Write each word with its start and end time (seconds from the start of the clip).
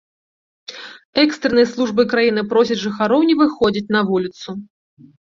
Экстранныя 1.23 1.67
службы 1.73 2.05
краіны 2.13 2.41
просяць 2.53 2.77
жыхароў 2.85 3.21
не 3.31 3.35
выходзіць 3.41 3.91
на 3.97 4.01
вуліцу. 4.09 4.49